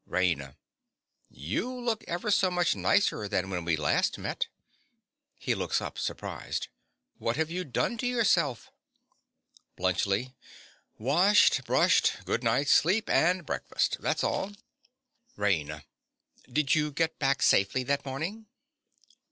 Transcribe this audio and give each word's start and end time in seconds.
_)RAINA. 0.11 0.55
You 1.29 1.71
look 1.79 2.03
ever 2.07 2.31
so 2.31 2.49
much 2.49 2.75
nicer 2.75 3.27
than 3.27 3.51
when 3.51 3.63
we 3.63 3.75
last 3.75 4.17
met. 4.17 4.47
(He 5.37 5.53
looks 5.53 5.79
up, 5.79 5.99
surprised.) 5.99 6.69
What 7.19 7.35
have 7.35 7.51
you 7.51 7.63
done 7.63 7.99
to 7.99 8.07
yourself? 8.07 8.71
BLUNTSCHLI. 9.77 10.33
Washed; 10.97 11.63
brushed; 11.65 12.13
good 12.25 12.43
night's 12.43 12.71
sleep 12.71 13.11
and 13.11 13.45
breakfast. 13.45 13.97
That's 13.99 14.23
all. 14.23 14.53
RAINA. 15.37 15.83
Did 16.51 16.73
you 16.73 16.91
get 16.91 17.19
back 17.19 17.43
safely 17.43 17.83
that 17.83 18.03
morning? 18.03 18.47